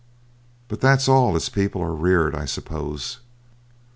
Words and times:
But 0.67 0.81
that's 0.81 1.07
all 1.07 1.35
as 1.35 1.47
people 1.49 1.79
are 1.83 1.93
reared, 1.93 2.33
I 2.33 2.45
suppose. 2.45 3.19